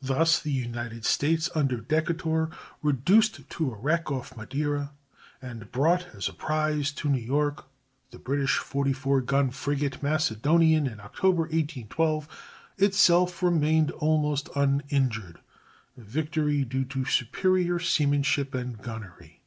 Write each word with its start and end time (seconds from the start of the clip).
Thus, 0.00 0.40
the 0.40 0.50
United 0.50 1.04
States 1.04 1.48
under 1.54 1.76
Decatur 1.76 2.50
reduced 2.82 3.48
to 3.50 3.70
a 3.72 3.76
wreck 3.76 4.10
off 4.10 4.36
Madeira, 4.36 4.90
and 5.40 5.70
brought 5.70 6.08
as 6.12 6.28
a 6.28 6.32
prize 6.32 6.90
to 6.94 7.08
New 7.08 7.20
York, 7.22 7.66
the 8.10 8.18
British 8.18 8.58
44 8.58 9.20
gun 9.20 9.50
frigate 9.52 10.02
Macedonian 10.02 10.88
in 10.88 10.98
October, 10.98 11.42
1812, 11.42 12.26
itself 12.78 13.40
remaining 13.44 13.92
almost 13.92 14.48
uninjured,—a 14.56 16.00
victory 16.00 16.64
due 16.64 16.84
to 16.86 17.04
superior 17.04 17.78
seamanship 17.78 18.54
and 18.56 18.82
gunnery. 18.82 19.40